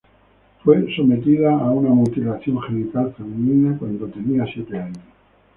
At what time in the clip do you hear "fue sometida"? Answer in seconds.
0.63-1.51